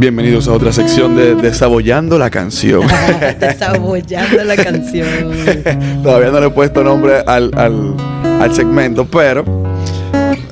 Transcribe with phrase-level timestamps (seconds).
[0.00, 2.80] Bienvenidos a otra sección de Desabollando la canción.
[3.38, 5.06] Desabollando la canción.
[6.02, 9.44] Todavía no le he puesto nombre al, al, segmento, pero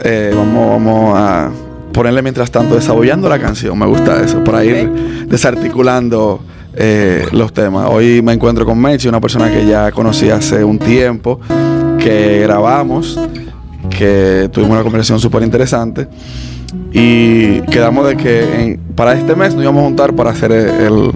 [0.05, 1.51] eh, vamos, vamos a
[1.95, 3.79] ponerle mientras tanto Desabollando la canción.
[3.79, 6.43] Me gusta eso, para ir desarticulando
[6.75, 7.89] eh, los temas.
[7.91, 11.41] Hoy me encuentro con Mechi, una persona que ya conocí hace un tiempo,
[11.99, 13.19] que grabamos,
[13.89, 16.07] que tuvimos una conversación súper interesante.
[16.93, 21.13] Y quedamos de que para este mes nos íbamos a juntar para hacer el...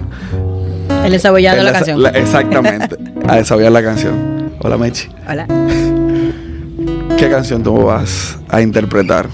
[1.05, 2.15] El desabollando la canción.
[2.15, 4.53] exactamente, a desabollar la canción.
[4.59, 5.09] Hola Mechi.
[5.27, 5.47] Hola.
[7.17, 9.27] ¿Qué canción tú vas a interpretar?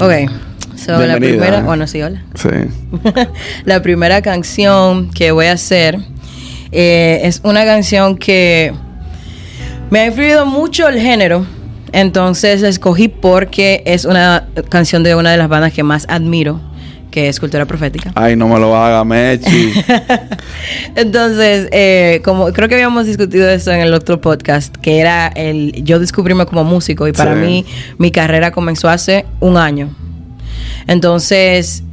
[0.00, 0.30] Ok.
[0.76, 2.22] So, la primera, bueno, sí, hola.
[2.34, 2.48] Sí.
[3.64, 5.98] la primera canción que voy a hacer
[6.72, 8.74] eh, es una canción que
[9.90, 11.46] me ha influido mucho el género
[11.94, 16.60] entonces la escogí porque es una canción de una de las bandas que más admiro,
[17.12, 18.10] que es Cultura Profética.
[18.16, 19.72] Ay, no me lo haga, Mechi.
[20.96, 25.84] Entonces, eh, como creo que habíamos discutido eso en el otro podcast, que era el
[25.84, 27.64] yo descubrirme como músico y para mí
[27.96, 29.94] mi carrera comenzó hace un año.
[30.88, 31.84] Entonces,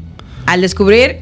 [0.47, 1.17] al descubrir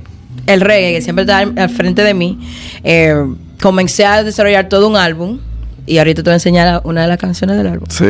[0.47, 2.39] el reggae, que siempre está al, frente de mí,
[2.85, 3.25] eh,
[3.61, 5.39] comencé a desarrollar todo un álbum
[5.89, 7.87] y ahorita te voy a enseñar una de las canciones del álbum.
[7.89, 8.05] Sí.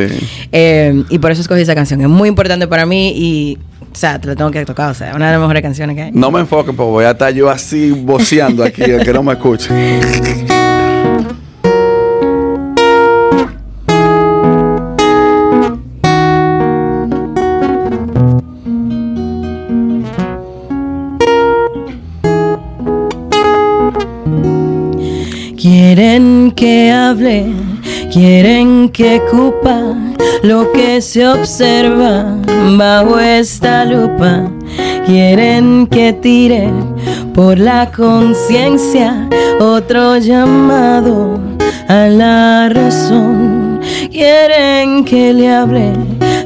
[0.52, 2.00] Eh, y por eso escogí esa canción.
[2.02, 4.90] Es muy importante para mí y, o sea, te la tengo que tocar.
[4.90, 6.12] O sea, una de las mejores canciones que hay.
[6.12, 9.32] No me enfoques, porque voy a estar yo así voceando aquí, el que no me
[9.32, 9.70] escuche.
[29.00, 29.96] Que cupa
[30.42, 32.36] lo que se observa
[32.76, 34.50] bajo esta lupa.
[35.06, 36.70] Quieren que tire
[37.32, 39.26] por la conciencia
[39.58, 41.40] otro llamado
[41.88, 43.80] a la razón.
[44.10, 45.92] Quieren que le hable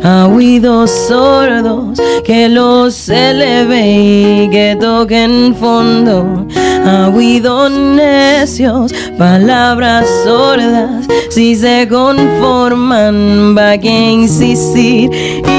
[0.04, 6.46] a oídos sordos, que los eleve y que toquen fondo.
[6.86, 15.10] A oídos necios, palabras sordas, si se conforman, va que insistir.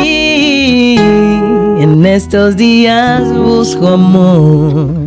[0.03, 0.97] Y
[1.79, 5.05] en estos días busco amor.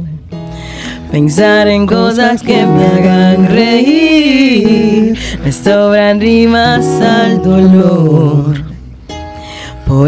[1.12, 8.07] Pensar en cosas que me hagan reír, me sobran rimas al dolor.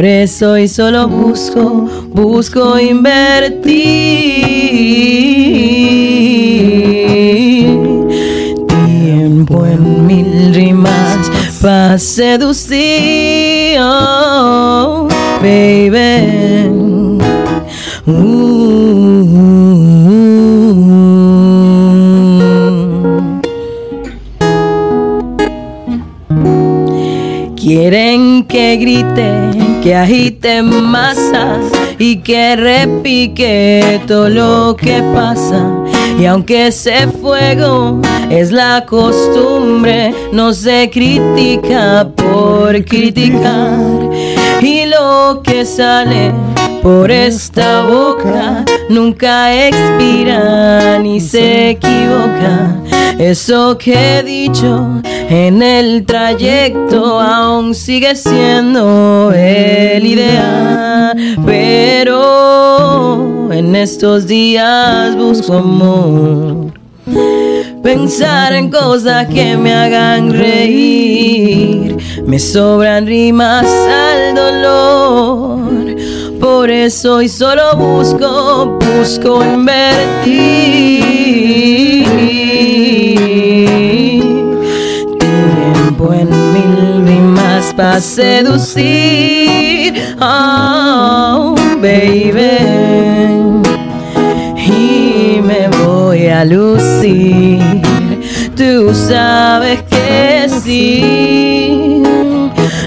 [0.00, 3.75] Por eso y solo busco, busco invertir.
[8.66, 11.31] Tiempo en mil rimas
[11.61, 15.06] para seducir, oh,
[15.43, 16.41] baby.
[27.55, 29.50] Quieren que grite
[29.83, 35.67] que agite masas y que repique todo lo que pasa.
[36.19, 43.79] Y aunque ese fuego es la costumbre, no se critica por criticar.
[44.61, 46.33] Y lo que sale
[46.83, 52.77] por esta boca nunca expira ni se equivoca.
[53.19, 55.00] Eso que he dicho
[55.31, 61.17] en el trayecto aún sigue siendo el ideal.
[61.47, 66.73] Pero en estos días busco amor.
[67.81, 71.97] Pensar en cosas que me hagan reír.
[72.27, 75.61] Me sobran rimas al dolor.
[76.41, 80.91] Por eso y solo busco, busco invertir
[87.81, 89.95] para seducir.
[90.21, 92.59] Oh, baby.
[94.59, 97.59] Y me voy a lucir.
[98.55, 102.03] Tú sabes que sí.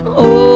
[0.06, 0.52] oh,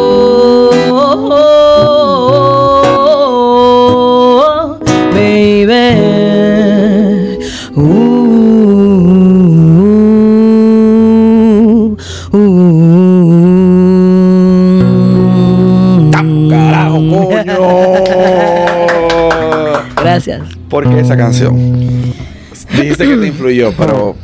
[20.69, 21.55] ¿Por qué esa canción?
[22.75, 24.15] Dijiste que te influyó, pero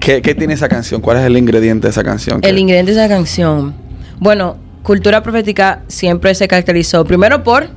[0.00, 1.00] ¿qué, tiene esa canción?
[1.00, 2.40] ¿Cuál es el ingrediente de esa canción?
[2.42, 3.74] El ingrediente de esa canción.
[4.18, 7.68] Bueno, Cultura Profética siempre se caracterizó primero por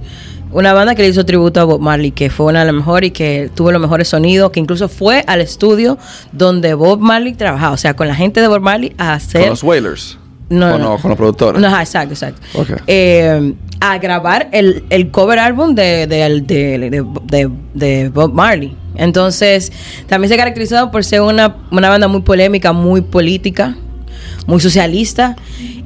[0.52, 3.10] una banda que le hizo tributo a Bob Marley, que fue una de las mejores
[3.10, 5.98] y que tuvo los mejores sonidos, que incluso fue al estudio
[6.32, 9.42] donde Bob Marley trabajaba, o sea, con la gente de Bob Marley a hacer...
[9.42, 10.20] Con los Wailers.
[10.50, 10.98] No, ¿O no.
[10.98, 11.62] con los productores.
[11.62, 12.42] No, ajá, exacto, exacto.
[12.88, 18.76] Eh, a grabar el, el cover álbum de, de, de, de- Bob Marley.
[18.96, 19.72] Entonces,
[20.08, 23.76] también se caracterizado por ser una, una banda muy polémica, muy política,
[24.46, 25.36] muy socialista.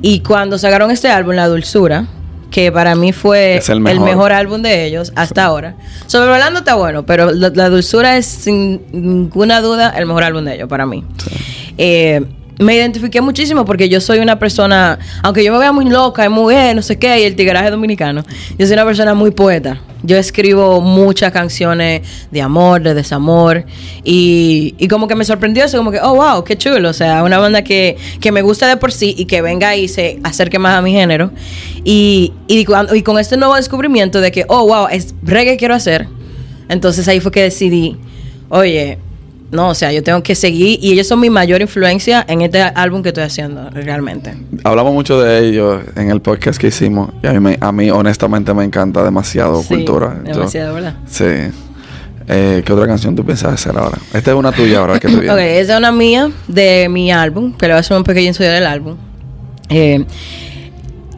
[0.01, 2.05] Y cuando sacaron este álbum, La Dulzura,
[2.51, 4.03] que para mí fue el mejor.
[4.09, 5.75] mejor álbum de ellos hasta ahora.
[6.07, 10.43] Sobre Orlando está bueno, pero La, La Dulzura es sin ninguna duda el mejor álbum
[10.43, 11.03] de ellos para mí.
[11.77, 12.21] Eh,
[12.59, 16.29] me identifiqué muchísimo porque yo soy una persona, aunque yo me vea muy loca y
[16.29, 18.23] muy, no sé qué, y el tigraje dominicano,
[18.57, 19.79] yo soy una persona muy poeta.
[20.03, 22.01] Yo escribo muchas canciones
[22.31, 23.65] de amor, de desamor,
[24.03, 26.89] y, y como que me sorprendió eso, como que, oh, wow, qué chulo.
[26.89, 29.87] O sea, una banda que, que me gusta de por sí y que venga y
[29.87, 31.31] se acerque más a mi género.
[31.83, 36.07] Y, y, y con este nuevo descubrimiento de que, oh, wow, es reggae quiero hacer.
[36.69, 37.97] Entonces ahí fue que decidí,
[38.49, 38.99] oye,
[39.51, 42.61] no, o sea, yo tengo que seguir y ellos son mi mayor influencia en este
[42.61, 44.33] álbum que estoy haciendo realmente.
[44.63, 47.11] Hablamos mucho de ellos en el podcast que hicimos.
[47.23, 50.17] Y a mí, me- a mí honestamente, me encanta demasiado Sí, cultura.
[50.25, 50.95] Yo- demasiado, ¿verdad?
[51.07, 51.25] sí.
[52.29, 53.97] Eh, ¿Qué otra canción tú piensas hacer ahora?
[54.13, 55.31] Esta es una tuya ahora que te viene.
[55.31, 58.27] Ok, esa es una mía de mi álbum, que le voy a hacer un pequeño
[58.27, 58.97] ensayo del álbum.
[59.69, 60.03] Eh,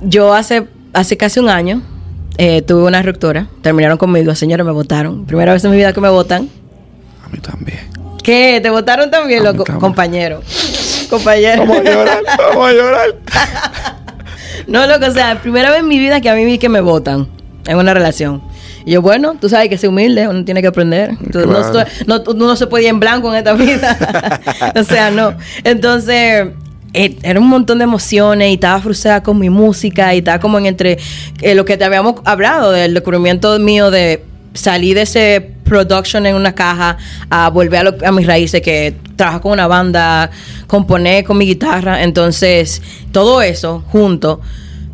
[0.03, 1.81] yo hace, hace casi un año
[2.37, 5.25] eh, tuve una ruptura, terminaron conmigo, señores, me votaron.
[5.25, 6.47] Primera vez en mi vida que me votan.
[7.25, 7.79] A mí también.
[8.23, 8.59] ¿Qué?
[8.61, 9.63] ¿Te votaron también, loco?
[9.79, 10.41] Compañero.
[11.09, 11.65] Compañero.
[11.65, 13.15] Vamos a llorar, vamos a llorar.
[14.67, 16.81] No, loco, o sea, primera vez en mi vida que a mí vi que me
[16.81, 17.27] votan
[17.65, 18.41] en una relación.
[18.85, 21.11] Y yo, bueno, tú sabes que ser humilde, uno tiene que aprender.
[21.11, 21.79] Entonces, no, Claro.
[21.79, 23.97] estoy- no, uno no se puede ir en blanco en esta vida.
[24.75, 25.33] o sea, no.
[25.63, 26.49] Entonces,
[26.93, 30.59] eh, era un montón de emociones y estaba frustrada con mi música y estaba como
[30.59, 30.99] en entre
[31.41, 34.23] eh, lo que te habíamos hablado del descubrimiento mío de
[34.53, 36.97] salir de ese production en una caja
[37.29, 40.29] a volver a, lo- a mis raíces que trabajo con una banda,
[40.67, 42.81] componer con mi guitarra, entonces
[43.11, 44.41] todo eso junto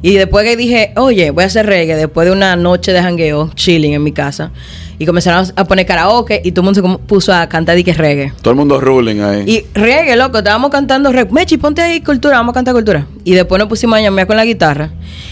[0.01, 3.49] y después que dije, oye, voy a hacer reggae después de una noche de jangueo,
[3.55, 4.51] chilling en mi casa
[4.99, 7.93] y comenzaron a poner karaoke y todo el mundo se puso a cantar y que
[7.93, 8.31] reggae.
[8.41, 9.43] Todo el mundo ruling ahí.
[9.45, 11.33] Y reggae, loco, estábamos cantando reggae.
[11.33, 13.05] Mechi, ponte ahí cultura, vamos a cantar cultura.
[13.25, 14.91] Y después nos pusimos a llamear con la guitarra.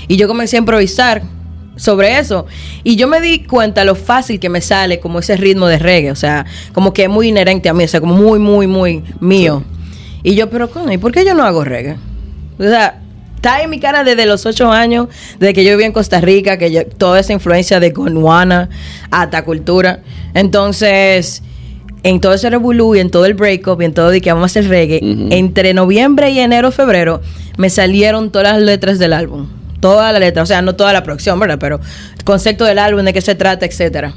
[0.09, 1.21] Y yo comencé a improvisar
[1.75, 2.45] sobre eso.
[2.83, 6.11] Y yo me di cuenta lo fácil que me sale como ese ritmo de reggae.
[6.11, 7.83] O sea, como que es muy inherente a mí.
[7.83, 9.63] O sea, como muy, muy, muy mío.
[10.23, 11.97] Y yo, pero ¿y por qué yo no hago reggae?
[12.59, 13.01] O sea,
[13.35, 15.07] está en mi cara desde los ocho años,
[15.39, 18.69] desde que yo viví en Costa Rica, que yo- toda esa influencia de Gondwana
[19.11, 19.99] hasta cultura.
[20.33, 21.43] Entonces,
[22.03, 24.43] en todo ese revolú y en todo el breakup y en todo de que vamos
[24.43, 24.99] a hacer reggae,
[25.31, 27.21] entre noviembre y enero, febrero,
[27.57, 29.47] me salieron todas las letras del álbum.
[29.83, 31.57] Todas las letras, o sea, no toda la producción, ¿verdad?
[31.59, 31.81] Pero
[32.17, 34.13] el concepto del álbum, de qué se trata, etcétera.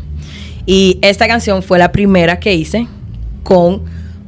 [0.64, 2.86] Y esta canción fue la primera que hice
[3.42, 3.82] con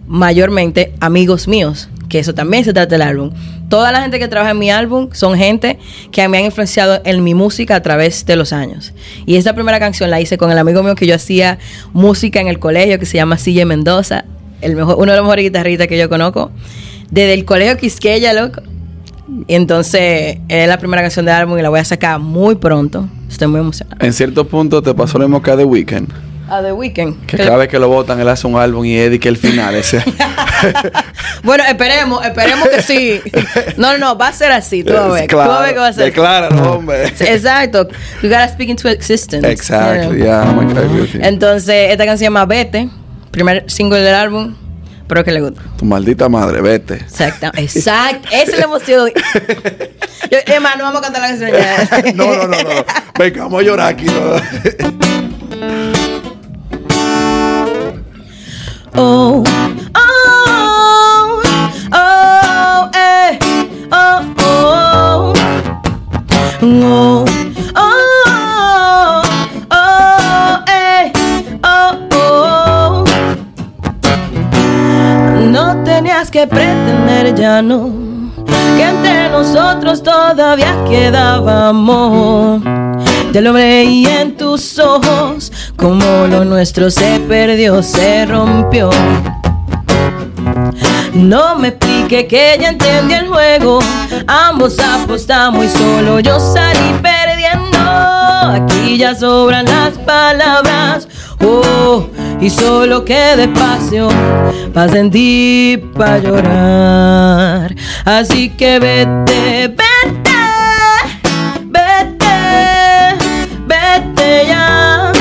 [0.09, 3.31] mayormente amigos míos, que eso también se trata del álbum.
[3.69, 5.79] Toda la gente que trabaja en mi álbum son gente
[6.11, 8.93] que me han influenciado en mi música a través de los años.
[9.25, 11.61] Y esta primera canción la hice con el amigo mío que yo hacía
[11.93, 14.25] música en el colegio, que se llama CJ Mendoza,
[14.61, 16.51] el mejor, uno de los mejores guitarristas que yo conozco,
[17.13, 18.61] desde el colegio Quisqueya, loco.
[19.47, 23.09] Y entonces es la primera canción del álbum y la voy a sacar muy pronto.
[23.29, 24.05] Estoy muy emocionada.
[24.05, 26.09] En cierto punto te pasó lo mismo que a The Weeknd.
[26.49, 27.27] A The Weeknd.
[27.27, 29.75] Que cada vez que lo votan, él hace un álbum y Eddie que el final
[29.75, 30.03] ese.
[31.45, 33.21] Bueno, esperemos, esperemos que sí.
[33.77, 35.29] No, no, no, va a ser así, tú a ver.
[35.29, 36.11] tú vas a ver que va a ser así.
[36.11, 37.05] Decláralo, hombre.
[37.07, 37.87] Exacto.
[38.23, 39.49] You gotta speak into existence.
[39.49, 40.25] Exactly, You know.
[40.25, 41.21] yeah, agree with you.
[41.23, 42.89] Entonces, esta canción se llama Vete,
[43.31, 44.55] primer single del álbum,
[45.09, 45.63] pero que le gusta.
[45.77, 46.95] Tu maldita madre, vete.
[46.95, 48.29] Exacto, exacto.
[48.31, 49.11] Esa es la emoción.
[50.31, 52.13] Yo, Emma, no vamos a cantar la canción ya.
[52.15, 52.85] no, no, no, no.
[53.19, 54.05] Venga, vamos a llorar aquí.
[54.05, 54.37] ¿no?
[58.95, 59.45] Oh,
[59.95, 60.18] oh,
[76.39, 77.91] que pretender ya no
[78.77, 82.61] que entre nosotros todavía quedaba amor.
[83.33, 88.89] Te lo veí en tus ojos, como lo nuestro se perdió, se rompió.
[91.13, 93.81] No me explique que ya entendí el juego.
[94.29, 97.79] Ambos apostamos y solo yo salí perdiendo.
[97.81, 101.09] Aquí ya sobran las palabras.
[101.41, 102.07] Oh,
[102.41, 104.09] y solo queda espacio
[104.73, 107.75] para sentir, para llorar.
[108.05, 110.39] Así que vete, vete,
[111.65, 113.17] vete,
[113.67, 115.13] vete ya.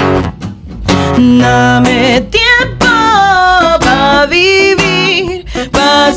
[1.18, 2.86] Dame tiempo
[3.80, 6.14] para vivir, para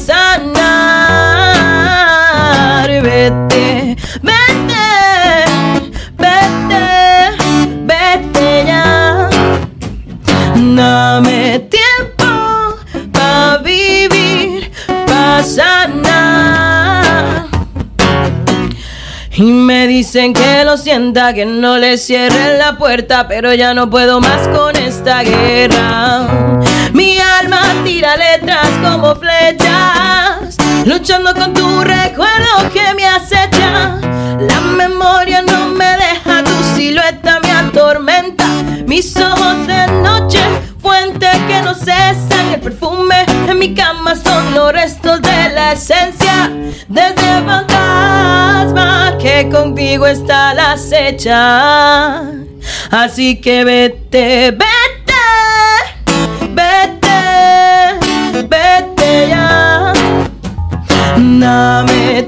[20.12, 24.48] dicen que lo sienta, que no le cierren la puerta, pero ya no puedo más
[24.48, 26.26] con esta guerra.
[26.92, 34.00] Mi alma tira letras como flechas, luchando con tu recuerdo que me acecha.
[34.40, 38.46] La memoria no me deja, tu silueta me atormenta,
[38.88, 40.40] mis ojos de noche,
[40.82, 46.50] fuente que no cesan, el perfume en mi cama son los restos de la esencia
[46.88, 47.89] de ese fantasma que
[49.50, 52.22] contigo está la acecha.
[52.90, 55.22] Así que vete, vete,
[56.50, 59.92] vete, vete ya.
[61.16, 62.22] Dame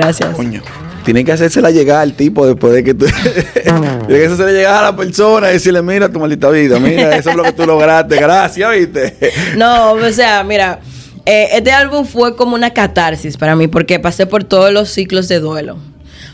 [0.00, 0.34] Gracias.
[0.34, 0.62] Coño.
[1.04, 3.06] Tienen que hacérsela llegar al tipo después de que tú.
[3.54, 7.30] Tienen que hacérsela llegar a la persona y decirle: Mira tu maldita vida, mira, eso
[7.30, 9.16] es lo que tú lograste, gracias, ¿viste?
[9.56, 10.80] No, o sea, mira,
[11.26, 15.28] eh, este álbum fue como una catarsis para mí porque pasé por todos los ciclos
[15.28, 15.78] de duelo.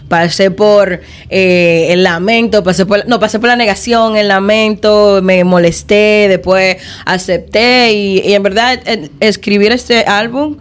[0.08, 5.42] Pasé por eh, el lamento, pasé por, no, pasé por la negación, el lamento, me
[5.42, 10.58] molesté, después acepté y, y en verdad eh, escribir este álbum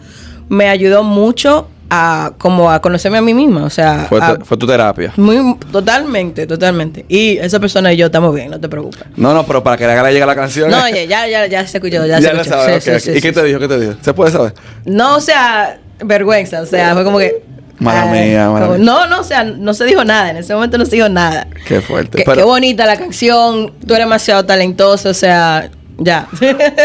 [0.49, 4.45] me ayudó mucho a como a conocerme a mí misma, o sea, Fue, a- tu,
[4.45, 5.13] fue tu terapia.
[5.17, 7.05] muy totalmente, totalmente.
[7.07, 9.03] Y esa persona y yo estamos bien, no te preocupes.
[9.15, 10.71] No, no, pero para que le haga llegar la canción.
[10.71, 12.49] No, oye, ya, ya, ya se escuchó, ya, ya, se escuchó.
[12.49, 12.83] sabes.
[12.83, 13.13] Sí, ok, sí, ok.
[13.13, 13.59] sí, ¿Y qué te dijo?
[13.59, 13.93] ¿Qué te dijo?
[14.01, 14.53] ¿Se puede saber?
[14.85, 17.43] No, o sea, vergüenza, o sea, fue como que...
[17.77, 18.77] Mala mía, mala mía.
[18.79, 21.45] No, no, o sea, no se dijo nada, en ese momento no se dijo nada.
[21.67, 22.19] Qué fuerte.
[22.19, 26.27] Qué, Pero- qué bonita la canción, tú eres demasiado talentoso, o sea, ya.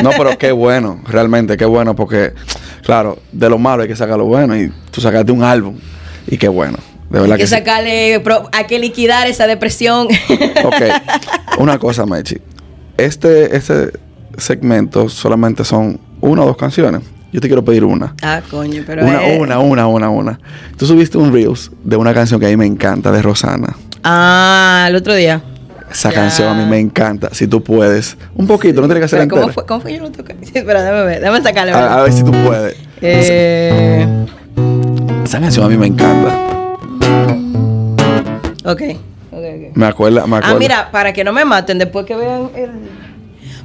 [0.02, 2.33] No, pero qué bueno, realmente, qué bueno, porque,
[2.82, 5.76] claro, de lo malo hay que sacar lo bueno y tú sacaste un álbum
[6.26, 6.78] y qué bueno,
[7.10, 7.54] de verdad Hay que que sí.
[7.54, 10.08] sacarle, pro- hay que liquidar esa depresión.
[10.64, 10.82] Ok,
[11.58, 12.37] una cosa, Mechi.
[12.96, 13.90] Este, este
[14.37, 17.02] segmento solamente son una o dos canciones.
[17.32, 18.14] Yo te quiero pedir una.
[18.22, 19.04] ah, coño, pero...
[19.06, 20.40] Una, eh, una, una, una, una.
[20.76, 23.76] Tú subiste un Reels de una canción que a mí me encanta, de Rosana.
[24.02, 25.40] Ah, el otro día.
[25.90, 26.14] Esa Ya.
[26.14, 27.30] canción a mí me encanta.
[27.32, 28.16] Si tú puedes.
[28.37, 29.54] Un poquito, no tienes que hacer Pero, ¿Cómo entera.
[29.54, 29.94] fue, ¿Cómo fue?
[29.94, 30.37] Yo no toqué.
[30.40, 31.73] Espera, déjame ver, déjame sacarle.
[31.73, 32.76] A, a ver si tú puedes.
[33.00, 34.06] Eh,
[35.25, 36.28] Esa canción a mí me encanta.
[38.64, 38.82] ok,
[39.32, 39.76] ok, ok.
[39.76, 40.56] Me acuerda, me acuerdo.
[40.56, 42.70] Ah, mira, para que no me maten después que vean el...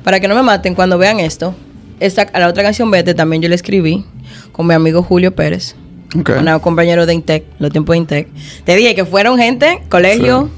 [0.03, 1.55] Para que no me maten cuando vean esto,
[1.99, 4.05] esta, a la otra canción Vete también yo la escribí
[4.51, 5.75] con mi amigo Julio Pérez,
[6.17, 6.29] Ok.
[6.39, 8.27] un compañero de Intec, los tiempos de Intec.
[8.63, 10.49] Te dije que fueron gente, colegio,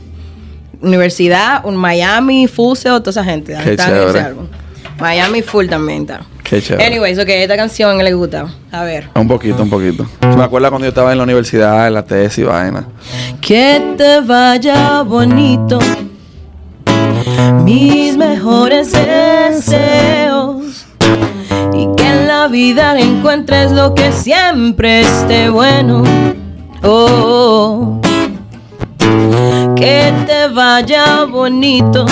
[0.81, 3.55] universidad, un Miami, Fuseo, toda esa gente.
[3.63, 4.09] Qué en chévere.
[4.09, 4.47] ese álbum.
[4.99, 6.21] Miami full también está.
[6.43, 6.85] Qué chévere.
[6.85, 8.47] Anyways, ok, esta canción le gusta.
[8.71, 9.09] A ver.
[9.15, 10.05] Un poquito, un poquito.
[10.35, 12.87] Me acuerda cuando yo estaba en la universidad, en la tesis y vaina.
[13.41, 15.79] Que te vaya bonito.
[17.63, 20.85] Mis mejores deseos.
[21.73, 26.03] Y que en la vida encuentres lo que siempre esté bueno.
[26.83, 27.99] Oh,
[29.79, 32.05] que te vaya bonito.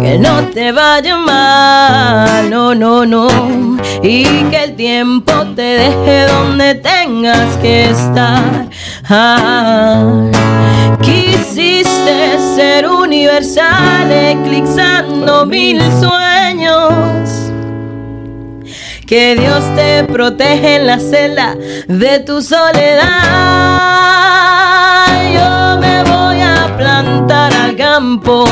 [0.00, 3.28] Que no te vaya mal, no, no, no.
[4.02, 8.68] Y que el tiempo te deje donde tengas que estar.
[9.08, 10.30] Ah,
[11.00, 17.28] quisiste ser universal, eclipsando mil sueños.
[19.06, 21.54] Que Dios te protege en la celda
[21.86, 24.11] de tu soledad.
[25.30, 28.44] Yo me voy a plantar al campo,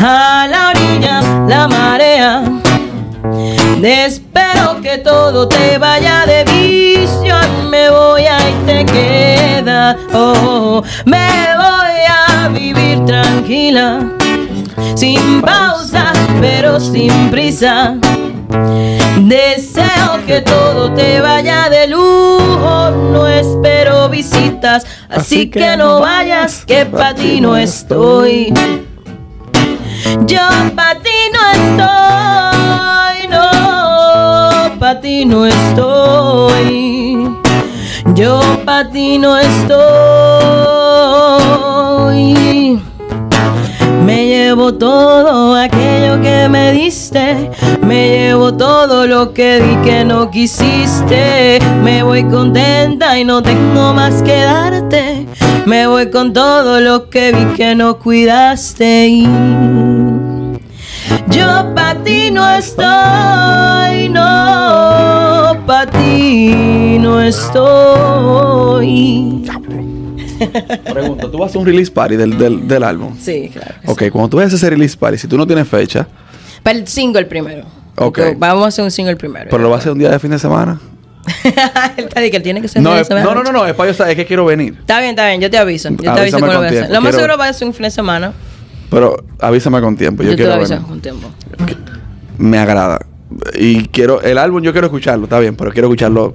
[0.00, 2.44] a la orilla, la marea.
[3.82, 7.70] Espero que todo te vaya de visión.
[7.70, 9.96] Me voy a y te queda.
[10.12, 14.00] Oh, me voy a vivir tranquila,
[14.94, 17.96] sin pausa, pero sin prisa.
[19.28, 26.86] Deseo que todo te vaya de lujo, no espero visitas, así, que, no vayas, que
[26.86, 28.54] para ti no estoy.
[30.24, 30.40] Yo
[30.74, 37.28] para ti no estoy, no, para ti no estoy.
[38.14, 39.68] Yo para ti no estoy.
[44.08, 47.50] Me llevo todo aquello que me diste.
[47.82, 51.58] Me llevo todo lo que di que no quisiste.
[51.84, 55.26] Me voy contenta y no tengo más que darte.
[55.66, 59.08] Me voy con todo lo que vi que no cuidaste.
[59.08, 59.28] Y
[61.28, 68.38] yo pa' ti no estoy, no, pa' ti no estoy.
[70.92, 73.14] Pregunta, ¿tú vas a hacer un release party del, del, del álbum?
[73.18, 73.74] Sí, claro.
[73.86, 76.06] Ok, cuando tú vayas a hacer release party, si tú no tienes fecha,
[76.62, 77.64] Para el single primero.
[77.96, 78.20] Ok.
[78.36, 79.46] Vamos a hacer un single primero.
[79.50, 80.80] pero lo vas a hacer un día de fin de semana.
[81.96, 83.26] Él que tiene que ser No, un fin de semana.
[83.26, 84.76] no, no, no, no, es para yo saber, es que quiero venir.
[84.80, 85.90] Está bien, está bien, yo te aviso.
[85.90, 86.92] Yo te aviso cuando con voy a hacer.
[86.94, 88.32] Lo más seguro va a ser un fin de semana.
[88.90, 90.88] Pero avísame con tiempo, yo, Yo, te quiero aviso venir.
[90.88, 91.28] con tiempo.
[92.38, 93.00] Me agrada.
[93.54, 96.34] Y quiero, el álbum yo quiero escucharlo, está bien, pero quiero escucharlo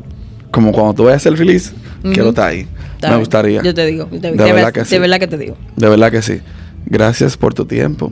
[0.54, 2.68] como cuando tú vayas el release, quiero estar ahí.
[2.96, 3.20] Está Me bien.
[3.20, 3.62] gustaría.
[3.64, 4.06] Yo te digo.
[4.06, 4.98] De, De de verdad ver- que de sí.
[5.00, 5.58] verdad que te digo.
[5.76, 6.40] De verdad que sí.
[6.86, 8.12] Gracias por tu tiempo.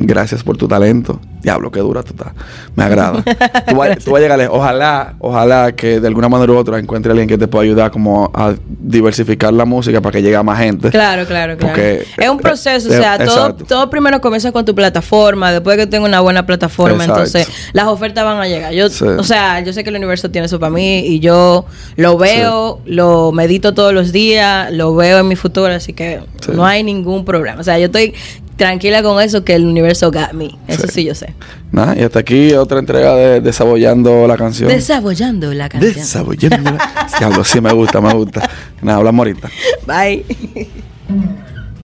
[0.00, 1.20] Gracias por tu talento.
[1.42, 2.32] Diablo, qué dura tú estás.
[2.76, 3.22] Me agrada.
[3.68, 4.56] tú, vas, tú vas a llegar lejos.
[4.56, 8.30] Ojalá, ojalá que de alguna manera u otra encuentre alguien que te pueda ayudar como
[8.34, 10.90] a diversificar la música para que llegue a más gente.
[10.90, 11.74] Claro, claro, claro.
[11.74, 15.76] Porque- es un proceso, o eh, sea, todo, todo primero comienza con tu plataforma, después
[15.76, 17.24] que tenga una buena plataforma, Exacto.
[17.24, 18.72] entonces las ofertas van a llegar.
[18.72, 19.04] Yo, Sí.
[19.04, 21.64] o sea, yo sé que el universo tiene eso para mí y yo
[21.96, 26.52] lo veo, lo medito todos los días, lo veo en mi futuro, así que Sí.
[26.54, 27.60] no hay ningún problema.
[27.60, 28.14] O sea, yo estoy
[28.58, 30.50] tranquila con eso que el universo got me.
[30.66, 31.04] Eso sí, Sí.
[31.04, 31.32] yo sé.
[31.72, 34.68] Nada, y hasta aquí otra entrega de Desabollando la canción.
[34.68, 35.94] Desabollando la canción.
[35.94, 38.50] Desabollando la Diablo, sí me gusta, me gusta.
[38.82, 39.48] Nada, hablamos ahorita.
[39.86, 41.47] Bye.